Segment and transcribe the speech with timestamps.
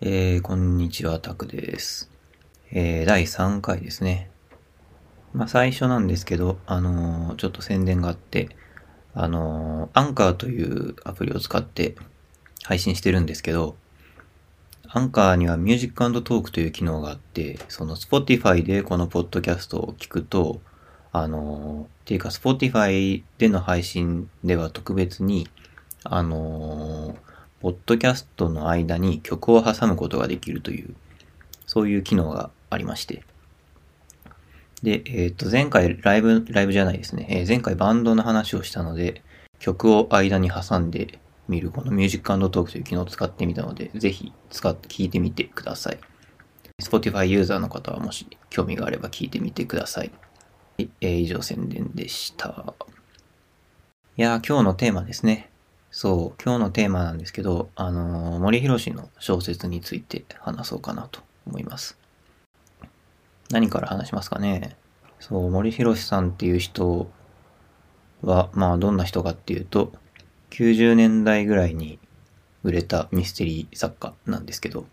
[0.00, 2.08] えー、こんにちは、タクです。
[2.70, 4.30] えー、第3回ですね。
[5.32, 8.48] まあ、最初なんですけど、あのーちょっと宣伝があって、
[9.12, 11.96] あのーアンカーというアプリを使って
[12.62, 13.74] 配信してるんですけど、
[14.86, 20.60] アンカーには Music + Talk という機能があって、その Spotify でこのポッドキャストを聞くと、
[21.10, 25.48] あのーっていうか Spotify での配信では特別に、
[26.04, 27.27] あのー
[27.60, 30.94] ポッドキャストの間に曲を挟むことができるという、
[31.66, 33.24] そういう機能がありまして。
[34.82, 37.26] で、えっ、と、前回ライブ、ライブじゃないですね。
[37.28, 39.22] えー前回バンドの話をしたので、
[39.58, 41.18] 曲を間に挟んで
[41.48, 45.98] みる、この Music + Talk という機能を使ってみたので、ぜひ使って聞いてみてください。
[46.80, 50.12] Spotify ユーザーの方はもし興味があれば聞いてみてください。
[50.78, 52.74] えー以上宣伝でした。
[54.16, 55.50] いや、今日のテーマですね。
[56.00, 61.98] そう、今日のテーマなんですけど、あのー森博の小説について話そうかなと思います。
[63.50, 64.76] 何から話しますかね？
[65.18, 67.10] そう、森博さんっていう人
[68.22, 69.92] は、まあ、どんな人かっていうと、
[70.50, 71.98] 90年代ぐらいに
[72.62, 74.86] 売れたミステリー作家なんですけど、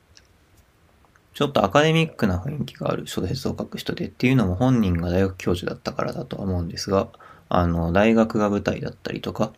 [1.35, 7.09] ちょっとアカデミックな雰囲気がある小説を書く人でっていうのも本人が大学教授だったからだとは思うんですが、
[7.47, 9.53] あの、大学が舞台だったりとか、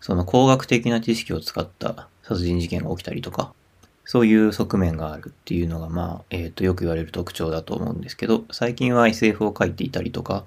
[0.00, 3.54] その工学的な知識を使った殺人事件が起きたりとか、
[4.04, 10.44] そういう側面があるっていうのが、まあ、えっ、と、よく言われる特徴だと思うんですけど、最近は SF を書いていたりとか、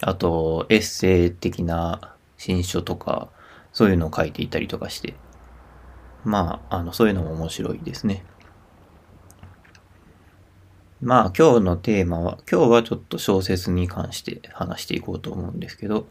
[0.00, 3.28] あと、エッセイ的な新書とか、
[3.74, 5.14] そういうのを書いていたりとかして、
[6.24, 8.24] まあ、あの、そういうのも面白いですね。
[11.02, 16.06] まあ、今日のテーマは、今日はちょっと小説に関して話していこうと思うんですけど、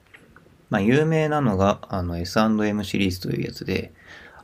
[0.69, 3.93] まあ、有名なのが、あの、S&M シリーズというやつで、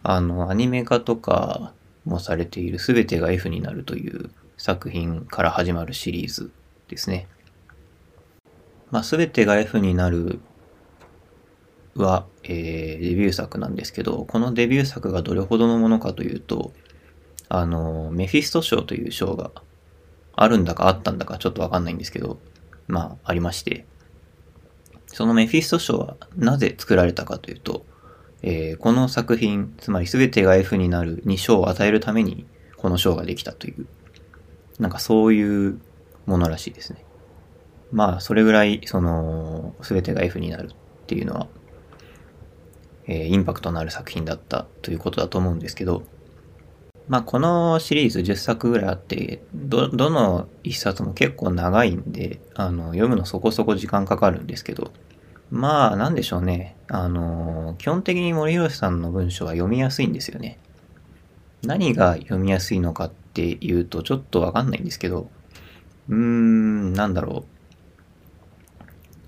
[0.04, 1.74] あの、アニメ化とか
[2.06, 6.52] もされているすべてが F になるという作品から始まるシリーズ
[6.88, 7.28] ですね。
[8.92, 10.40] まあ、すべてが F になる
[11.96, 16.74] は、えーデビュー作なんですけど、このデビュー作がどれほどのものかというと、
[17.50, 19.52] あの、メフィスト賞という賞が
[20.36, 22.40] あるんだかあったんだかちょっとわかんないんですけど、
[22.88, 23.86] まあ、ありまして、
[25.14, 27.86] そのメフィスト賞はなぜ作られたかというと、
[28.42, 32.46] えーこの作品、つまり全てが F になるに賞を与えるために、
[32.78, 33.86] この賞ができたという、
[34.80, 35.80] なんかそういう
[36.26, 37.04] ものらしいですね。
[37.92, 40.76] まあ、それぐらい、その、全てが F になるっ
[41.08, 41.48] ていうのは、
[43.08, 46.04] えーインパクトのある作品だったということだと思うんですけど、
[47.10, 54.92] まあ、このシリーズ10作ぐらいあって、ど、どの一冊も結構長いんで、あの、読むのそこそこ時間かかるんですけど、
[55.50, 56.76] まあ、なんでしょうね。
[56.88, 60.60] あの、基本的に森博さんの文章は読みやすいんですよね。
[61.64, 65.32] 何が読みやすいのかっていうと、ちょっとわかんないんですけど、
[66.10, 67.60] うーん、なんだろう。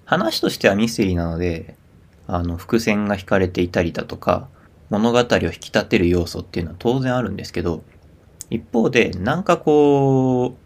[0.06, 1.76] 話としてはミステリーなので、
[2.28, 4.50] あの、伏線が引かれていたりだとか、
[4.92, 7.84] 物語を引き立てる要素っていうのは当然あるんですけど、
[8.50, 10.58] 一方で、なんかこ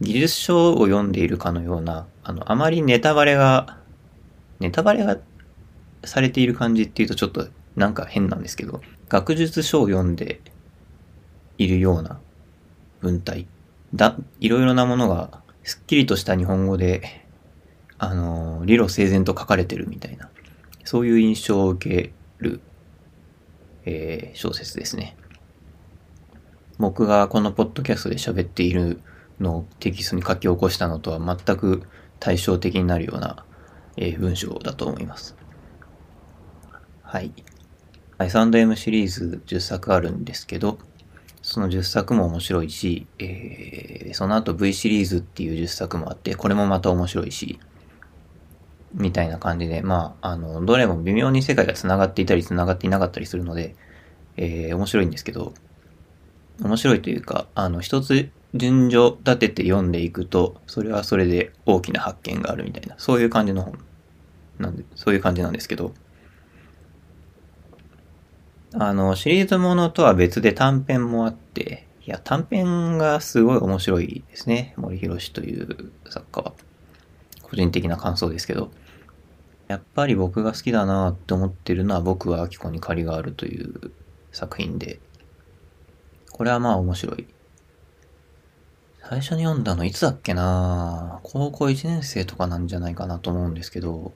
[0.00, 3.78] う、技術書を読んでいるかのような、あの、あまりネタバレが、
[4.60, 5.18] ネタバレが
[6.04, 7.46] されている感じっていうとちょっと
[7.76, 10.40] なんか変なんですけど、学術書を読んで
[11.58, 12.18] いるような
[13.00, 13.46] 文体。
[13.94, 17.26] だ、いろいろなものが、すっきりとした日本語で、
[17.98, 20.30] あの、理路整然と書かれてるみたいな、
[20.84, 22.60] そういう印象を受ける、
[23.84, 25.16] えー小説ですね。
[26.78, 29.00] 僕がこのポッドキャストで喋っている
[29.40, 31.82] のをテキストに書き起こしたのとは全く
[32.18, 33.44] 対照的になるような、
[33.96, 35.36] えー文章だと思います。
[37.02, 37.32] はい。
[38.18, 40.78] S&M シリーズ10作あるんですけど、
[41.42, 47.58] その10作も面白いし、えーその後 V シリーズっていう10作もあって、これもまた面白いし、
[48.94, 53.74] みたいな感じで、まあ、あの、どれも微妙に世界が繋がっていたり繋がっていなかったりするので、
[54.36, 55.52] えー面白いんですけど、
[56.60, 63.78] 面白いというか、あの、一つ順序立てて読んでいくと、それはそれで大きな発見があるみたいな、そういう感じの本
[64.58, 65.92] なんで、そういう感じなんですけど、
[68.74, 74.74] あの、シリーズものとは別で短編もあって、いや、短編がすごい面白いですね。
[74.76, 76.52] 森博という作家は。
[77.42, 78.70] 個人的な感想ですけど。
[79.68, 83.92] やっぱり僕が好きだなって思ってるのは僕は秋子に借りがあるという
[84.32, 85.00] 作品で、
[86.32, 87.26] これはまあ面白い。
[89.02, 91.20] 最初に読んだのいつだっけな？
[91.22, 94.12] 高校1年生とかなんじゃないかなと思うんですけど、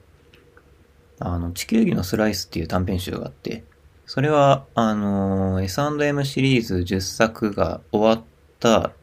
[1.19, 3.63] あの、地球儀のスライスっていう短編集があって、
[4.05, 8.25] それは、あの、S&M シリーズ10作が終わっ
[8.59, 8.93] た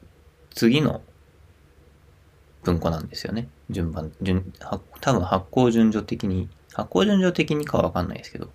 [0.55, 1.03] 次の
[2.67, 3.49] 文庫なんですよね。
[3.71, 4.53] 順番、順、
[5.01, 8.51] 多分発行順序的に、発行順序的にかはわかんないですけど、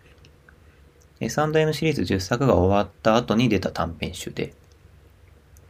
[1.22, 4.54] S&M シリーズ10作が終わった後に出た短編集で、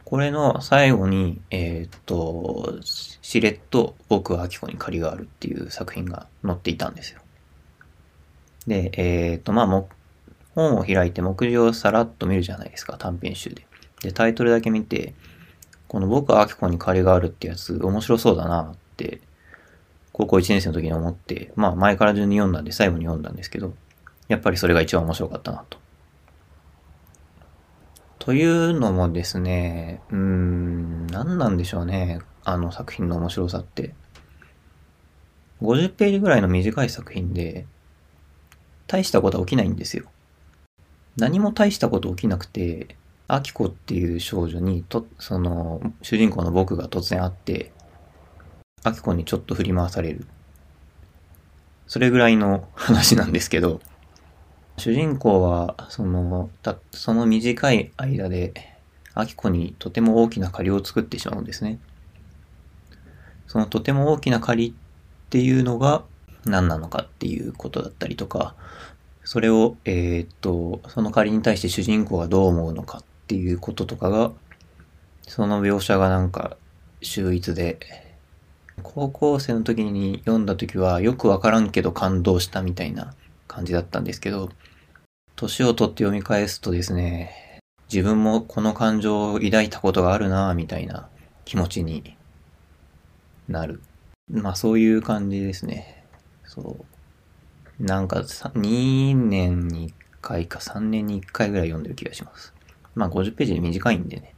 [0.04, 7.20] これの最後に、えー、っと、しれっと僕はアキコに借りがあるっていう作品が載っていたんですよ。
[8.66, 9.88] で、えー、っと、まあ、も、
[10.54, 13.66] 本を開いて目次をさらっと見るじゃないですか、短編集で。
[14.02, 15.14] で、タイトルだけ見て、
[15.92, 19.20] この僕はアキコに借りがあるってやつ面白そうだなって、
[20.14, 23.74] 高校1年生の時に思って、まあ前から順に読んだんで最後に読んだんですけど、
[24.26, 25.76] やっぱりそれが一番面白かったなと。
[28.20, 32.20] というのもですね、うーん、何なんでしょうね。
[32.42, 33.92] あの作品の面白さって。
[35.60, 37.66] 50ページぐらいの短い作品で、
[38.86, 40.06] 大したことは起きないんですよ。
[41.18, 42.96] 何も大したこと起きなくて、
[43.34, 47.72] アキコっていう少女に、と、その、主人公の僕が突然会って、
[48.84, 50.26] アキコにちょっと振り回される。
[51.86, 53.80] それぐらいの話なんですけど、
[54.76, 58.52] 主人公は、その、た、その短い間で、
[59.14, 61.78] アキコにとても大きな借りを作ってしまうんですね。
[63.46, 66.04] そのとても大きな借りっていうのが
[66.44, 68.54] 何なのかっていうことだったりとか、
[69.24, 74.32] それを、えー、っと、その借りに対して主人公がどう思うのかっていうこととかが、
[75.26, 76.56] その描写がなんか
[77.00, 77.78] 秀逸で、
[78.82, 83.14] 高校生の時に読んだ時はよくわからんけど感動したみたいな
[83.46, 84.50] 感じだったんですけど、
[85.36, 87.60] 年を取って読み返すとですね、
[87.92, 91.08] 自分もこの感情を抱いたことがあるなみたいな
[91.44, 92.16] 気持ちに
[93.48, 93.82] なる。
[94.30, 96.04] まあそういう感じですね。
[96.44, 96.78] そ
[97.80, 97.84] う。
[97.84, 102.54] なんか2年に1回か3年に1回ぐらい読んでる気がします。
[102.94, 104.34] まあ50ページで短いんでね。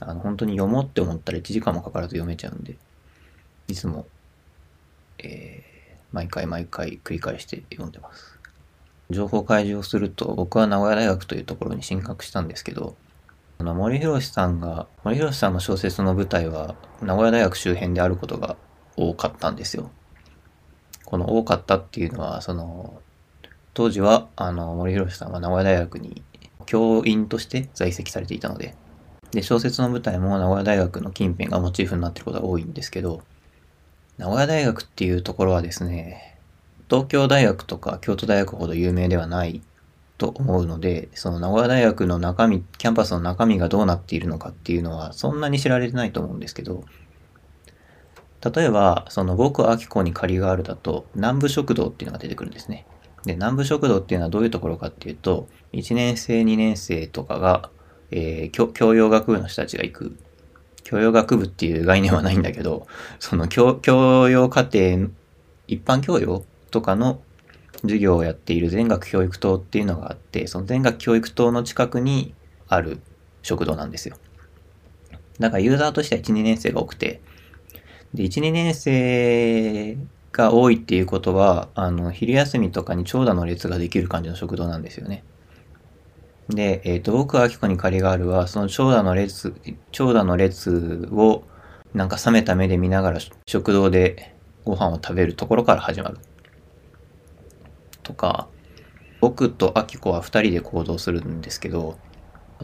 [0.00, 2.76] あの本当に読もうって思ったら1時間もかからず読めちゃうんで、
[3.68, 4.06] いつも、
[5.18, 8.38] えー、毎回毎回繰り返して読んでます。
[9.10, 12.96] 情報開示をすると、僕は名古屋大学というところに進学したんですけど、
[13.58, 18.56] あの森博さんが、森博さんの小説の舞台は名古屋大学周辺であることが
[18.96, 19.90] 多かったんですよ。
[21.04, 23.00] この多かったっていうのは、その、
[23.74, 26.22] 当時は、あの、森博さんは名古屋大学に
[26.66, 28.74] 教員として在籍されていたので、
[29.30, 33.22] で、小説の舞台も名古屋大学の近辺がモチーフになってることが多いんですけど、
[34.18, 36.38] 名古屋大学っていうところはですね、
[36.88, 39.62] 東京大学とか京都大学ほど有名ではない
[40.18, 46.84] と思うので、その名古屋大学の中身、キャンパスの中身がどうなっているのかっていうのはそんなに知られてないと思うんですけど、
[48.52, 52.86] 例えば、その僕秋子に借りがあるだと、南部食堂っていうのが出てくるんですね。
[53.24, 57.70] で、南部食堂っていうのはどういうところかっていうと、1年生、2年生とかが、
[58.10, 60.16] えー、教養学部の人たちが行く、
[60.84, 62.86] 教養学部っていう概念はないんだけど、
[63.18, 65.08] その教、教養課程、
[65.66, 67.22] 一般教養とかの
[67.82, 72.34] 授業をやっている全学教育棟っていうのがあって、その全学教育棟の近くに
[72.68, 73.00] ある
[73.42, 74.16] 食堂なんですよ。
[75.38, 77.20] だからユーザーとしては1、2年生が多くて、
[78.12, 79.96] で、1、2年生
[80.34, 85.22] が多いっていうことは、あの、昼休みとかに長蛇の列ができる感じの食堂なんですよね。
[86.48, 89.54] で、えっ、ー、と、僕は秋子に借りがあるは、その長蛇の列、
[89.92, 91.44] 長蛇の列を、
[91.94, 96.18] なんか冷めた目で見ながら食堂でご飯を食べるところから始まる。
[98.02, 98.48] とか、
[99.20, 101.96] 僕とアキコは二人で行動するんですけど、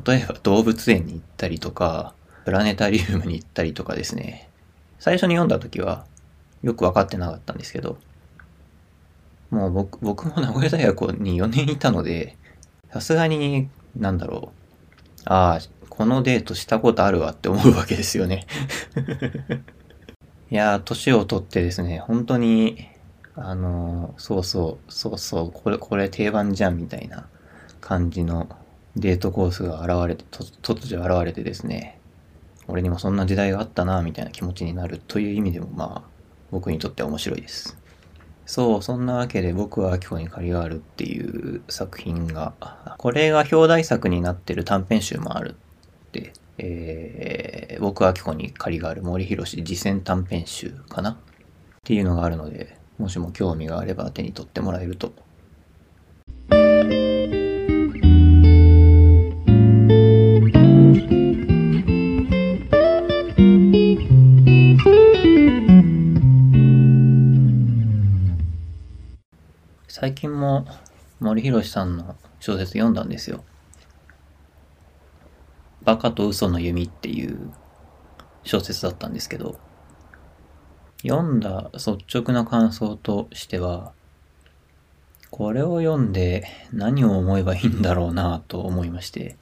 [0.05, 4.51] 例えば動物園に行ったりとか、プラネタリウムに行ったりとかですね。
[4.99, 6.05] 最初に読んだ時は
[6.63, 7.99] よく分かってなかったんですけど、
[9.51, 12.37] もう僕僕も名古屋大学に4年いたので、
[12.91, 15.23] さすがに、なんだろう。
[15.25, 18.47] ああ、このデートしたことあるわって思うわけですよね
[20.51, 22.89] いやー、年をとってですね、本当に
[23.43, 27.27] あの、そうそう、そうそう、これ、これ定番じゃんみたいな
[27.81, 28.49] 感じの
[28.97, 31.99] デートコースが現れて、突如現れてですね、
[32.69, 36.20] 俺にもそんな時代があったな、みたいな気持ちになるという意味でも、まあ、
[36.51, 37.77] 僕にとっては面白いです。
[38.47, 42.55] そう、そんなわけで僕は今日に借りがあるっていう作品が、
[42.99, 45.55] これが表題作になってる短編集もある
[46.09, 51.11] って、えー、僕は今日に借りがある森博次戦短編集かな？
[51.11, 51.17] っ
[51.85, 55.13] ていうのがあるので、もしも興味があれば手に取ってもらえると。
[70.01, 70.67] 最近も
[71.19, 73.45] 森博さんの小説読んだんですよ。
[75.83, 77.53] バカと嘘の弓っていう
[78.43, 79.59] 小説だったんですけど、
[81.03, 83.93] 読んだ率直な感想としては、
[85.31, 89.37] これを読んで何を思えばいいんだろうなと思いまして、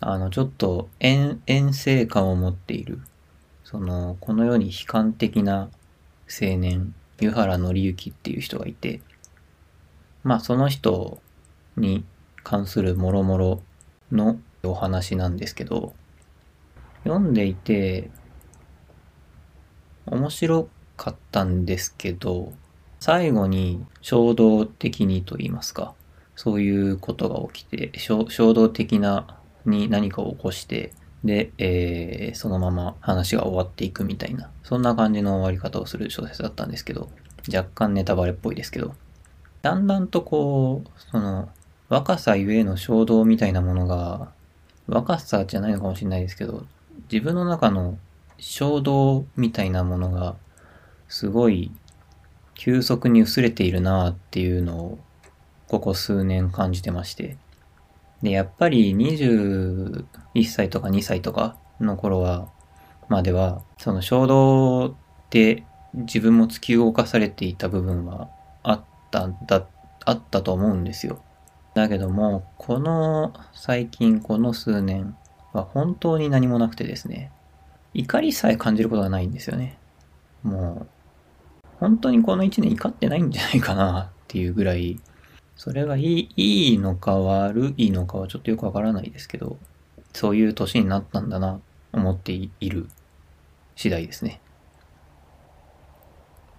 [0.00, 3.02] あの、ちょっと遠、遠征感を持っている、
[3.62, 5.70] その、この世に悲観的な
[6.28, 9.00] 青年、湯原紀之っていう人がいて、
[10.26, 11.22] まあその人
[11.76, 12.04] に
[12.42, 13.62] 関するもろもろ
[14.10, 15.94] のお話なんですけど、
[17.04, 18.10] 読んでいて
[20.04, 22.52] 面白かったんですけど、
[22.98, 25.94] 最後に衝動的にと言いますか、
[26.34, 30.92] そういうことが起きて、衝動的なに何かを起こして、
[31.22, 37.10] で、えー、そのまま話が終わっていくみたいな、そんな感じの終わり方をする小説だったんですけど、
[37.46, 38.96] 若干ネタバレっぽいですけど、
[39.66, 41.48] だんだんとこう、その、
[41.88, 44.30] 若さゆえの衝動みたいなものが、
[44.86, 46.64] 若さじゃないのかもしれないですけど、
[47.10, 47.98] 自分の中の
[48.38, 50.36] 衝動みたいなものが、
[51.08, 51.72] すごい
[52.54, 54.98] 急速に薄れているなっていうのを、
[55.66, 57.36] ここ数年感じてまして。
[58.22, 60.04] で、やっぱり21
[60.44, 62.48] 歳とか2歳とかの頃は、
[63.08, 64.96] までは、その衝動
[65.30, 68.28] で自分も突き動かされていた部分は
[68.62, 69.66] あったんだ、
[70.04, 71.20] あったと思うんですよ。
[71.74, 75.16] だけども、この最近この数年
[75.52, 77.30] は本当に何もなくてですね、
[77.94, 79.78] 怒りさえ感じることがないんですよね。
[80.42, 80.86] もう、
[81.80, 85.00] 本当にこの1年怒ってないんじゃないかなっていうぐらい、
[85.56, 89.58] それがいい、いいのか悪いのかはちょっとよくわからないですけど、
[90.12, 91.60] そういう年になったんだな、
[91.92, 92.88] 思っている
[93.74, 94.40] 次第ですね。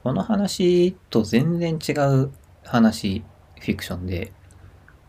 [0.08, 2.32] この話と全然違う
[2.64, 3.26] 話、
[3.60, 4.32] フィクションで、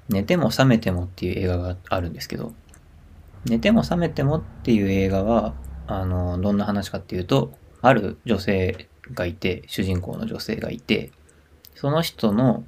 [0.08, 2.52] 寝ても覚めてもっていう映画があるんですけど、
[3.44, 5.54] 寝ても覚めてもっていう映画は、
[5.86, 11.12] あの、どんな話かっていうと、ある女性がいて、主人公の女性がいて、
[11.76, 12.64] その人の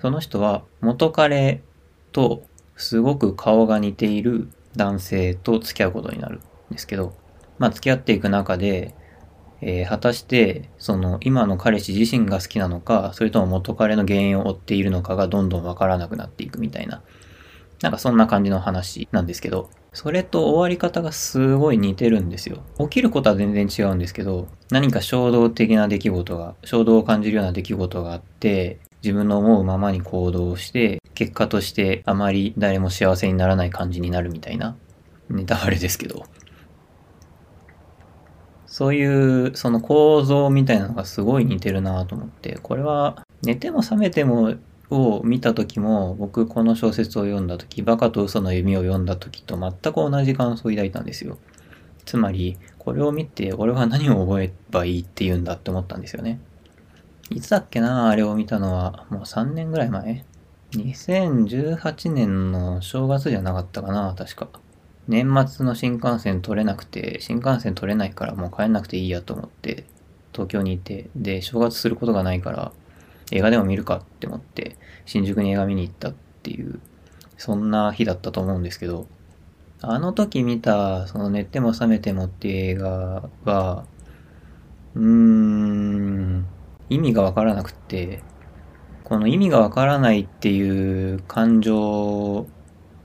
[0.00, 1.62] その人は元彼
[2.12, 7.14] とすごく顔が似ている男性と付き合うことになるんですけど、
[7.58, 8.94] まあ付き合っていく中で、
[9.60, 17.02] えー、果たしてその今の彼氏自身が好きなのか、それとも元彼の原因を追っているのかがどんどんわからなくなっていくみたいな、
[17.82, 22.62] なんかそんな感じの話なんですけど、それと終わり方がすごい似てるんですよ。
[22.78, 34.76] 起きることは全然違うんですけど、何か衝動的な出来事が、衝動を感じるような出来事があって、自分の思うままに行動して、結果としてあまり誰も幸せにならない感じになるみたいな、
[35.30, 36.24] ネタバレですけど。
[38.74, 44.56] そういう、その構造みたいなのがすごい似てるなと思って、これは寝ても覚めても
[44.90, 51.38] を見た時も、僕この小説を読んだ時、バカと嘘の弓を読んだ時と全く同じ感想を抱いたんですよ。
[52.04, 56.40] つまり、これを見て俺は何を覚えばいいって言うんだって思ったんですよね。
[57.30, 60.24] いつだっけなあれを見たのは、もう3年ぐらい前
[60.72, 64.48] ?2018 年の正月じゃなかったかな確か。
[65.06, 69.84] 年末の新幹線取れなくて、新幹線取れないからもう帰んなくていいやと思って、
[70.32, 72.72] 東京にいて、で、正月することがないから、
[73.30, 76.80] 映画でも見るかって思って、新宿に映画見に行ったっていう、
[77.36, 79.06] そんな日だったと思うんですけど、
[79.80, 83.84] あの時見た、その寝ても覚めてもっていう映画は、
[84.94, 86.46] うーん、
[86.88, 88.22] 意味がわからなくて、
[89.04, 92.46] この意味がわからないっていう感情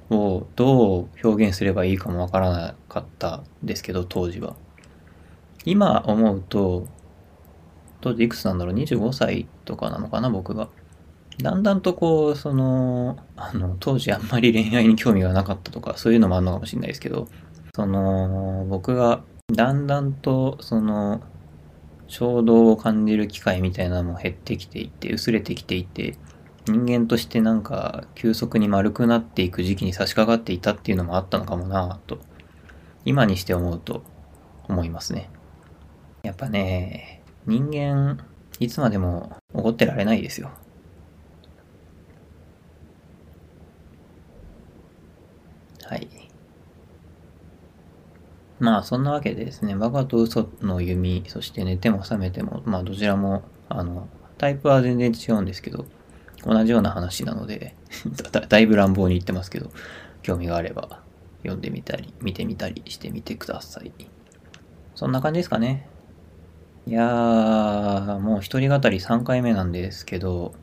[0.10, 4.56] をどう表現すればいいかもわからなかったですけど、当時は。
[5.66, 6.88] 今思うと、
[8.02, 10.70] 当時いくつなんだろう ?25 歳とかなのかな僕が。
[11.42, 17.28] だんだんとこう、その、あの、当時あんまり恋愛に興味がなかったとか、そういうのもあるのかもしれないですけど、
[17.76, 19.24] その、僕が
[19.54, 21.22] だんだんと、その、
[22.08, 26.18] 衝動を感じる機会みたいなのも減ってきていて、薄れてきていて、
[26.70, 32.20] 人間としてなんか急速に丸くなっていく時期に差し掛かっていたっていうのもあったのかもなと、
[33.06, 34.04] 今にして思うと
[34.68, 35.30] 思いますね。
[36.24, 38.20] やっぱね、人間、
[38.60, 40.52] いつまでも怒ってられないですよ。
[45.86, 46.08] はい。
[48.60, 54.08] まあそんなわけでですね、バカと嘘の弓、そして寝ても覚めても、まあどちらも、あの、
[54.38, 55.86] タイプは全然違うんですけど、
[56.46, 57.76] 同じような話なので
[58.32, 59.72] だ、だいぶ乱暴に言ってますけど、
[60.22, 61.02] 興味があれば
[61.40, 63.92] 読んでみたり、見てみたりしてみてください。
[64.96, 65.88] そんな感じですかね。
[66.86, 70.54] いやー、もう一人語り3回目なんですけど、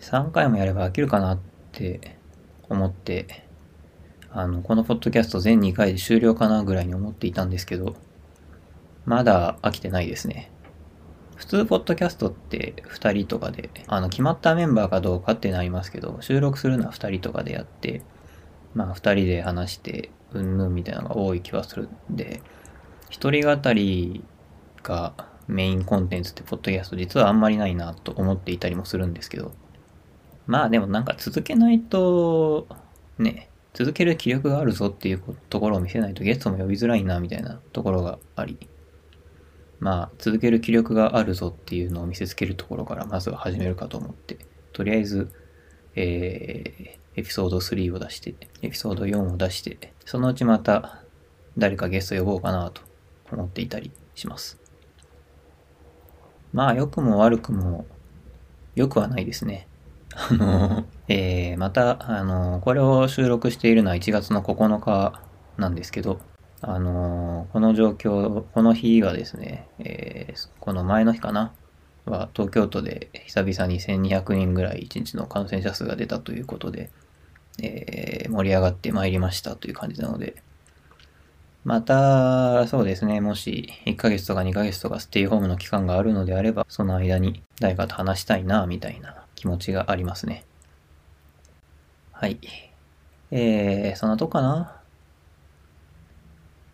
[0.00, 1.38] 3回もやれば飽きるかなっ
[1.72, 2.18] て
[2.68, 3.44] 思って、
[4.32, 7.96] あの、このポッドキャスト全2回で終了かなぐらいに思っていたんですけど、
[9.04, 10.50] まだ飽きてないですね。
[11.40, 18.02] 普通、ポッドキャストって2人とかで、あの、決まったメンバーかどうかってなりますけど、収録するのは2人とかでやって、
[18.74, 22.42] まあ、2人で話して、うんぬんみたいなのが多い気はするんで、
[23.08, 24.22] 一人語り
[24.82, 25.14] が
[25.48, 29.52] メインコンテンツってポッドキャスト実はあんまりないなと思っていたりもするんですけど、
[30.46, 32.68] まあでもなんか続けないと、
[33.18, 38.58] ね、続ける気力があるぞっていうところを見せないとゲストも呼びづらいなみたいなところがあり、
[39.80, 44.38] まあ続ける気力があるぞっていうのを見せつけるところからまずは始めるかと思って、
[44.72, 45.32] とりあえず、
[45.96, 51.02] えー、エピソード3を出して、エピソード4を出して、そのうちまた
[51.58, 52.82] 誰かゲスト呼ぼうかなと
[53.32, 54.60] 思っていたりします。
[56.52, 57.86] まあ良くも悪くも
[58.74, 59.66] 良くはないですね。
[60.14, 65.20] あの、えー、また、あの、これを収録しているのは1月の9日
[65.56, 66.18] なんですけど、
[66.62, 71.52] あの、この状況、この日はですね、えー、この前の日かな？
[72.06, 76.90] は東京都で久々に1200人ぐらい1日の感染者数が出たということで、
[77.62, 80.42] えー、盛り上がってまいりましたという感じなので、
[81.62, 90.44] また、そうですね、もし1ヶ月とか2ヶ月とかステイホームの期間があるのであれば、その間に誰かと話したいな、みたいな気持ちがありますね。
[92.12, 92.38] はい。
[93.30, 94.79] えー、そんなとこかな？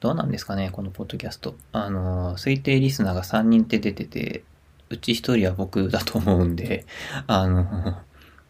[0.06, 1.56] どうなんですかね、このポッドキャスト。
[1.72, 4.44] あの、推定リスナーが3人って出てて、
[4.88, 6.86] うち1人は僕だと思うんで、
[7.26, 7.96] あの、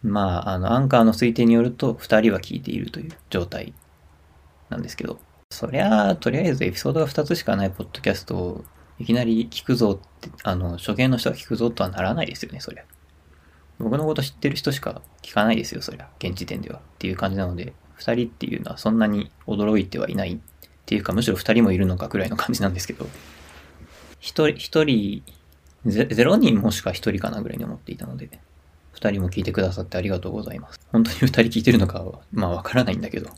[0.02, 3.72] まあ、あの、アンカーの推定によると、2人は聞いているという状態
[4.68, 5.18] なんですけど、
[5.50, 8.64] そりゃあ、とりあえずエピソードが2つしかないポッドキャストを
[8.98, 12.84] いきなり聞くぞって、あの、初見の人が聞くぞとはならないですよね、そりゃ。
[13.78, 16.10] 僕のこと知ってる人しか聞かないですよ、そりゃ。
[16.18, 16.80] 現時点では。
[16.80, 20.38] っていう感じなので、二人っていうのはそんなに驚いてはいない
[20.87, 23.09] っていうか、むしろ二人もいるのかくらいの感じなんですけど、
[24.21, 25.25] 一人、一人、
[25.84, 28.30] ゼロ人もしか一人かなぐらいに思っていたので、
[28.93, 30.78] 二人も聞いてくださってありがとうございます。
[30.93, 33.30] 本当に二人聞いてるのかは、まあわからないんだけど。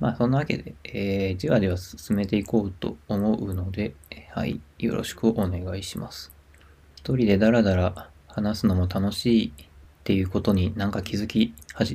[0.00, 3.94] まあそんなわけで、えー、じわじわ進めていこうと思うので、
[4.32, 6.32] はい、よろしくお願いします。
[6.96, 9.52] 一人でダラダラ話すのも楽しいっ
[10.02, 11.54] ていうことになんか気づき、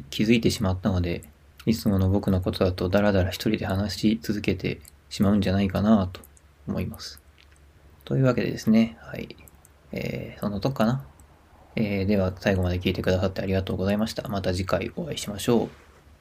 [0.10, 1.26] 気づいてしまったので、
[1.68, 6.22] いつもの僕のことだとダラダラ一人で話し続けてしまうんじゃないかなと
[6.66, 7.22] 思います。
[8.06, 9.36] というわけでですね、はい。
[9.92, 11.06] えー、そのとこかな。
[11.76, 14.30] えー、では最後まで聞いてくださってありがとうございました。
[14.30, 15.70] また次回お会いしましょう。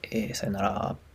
[0.03, 1.06] えー、さよなら。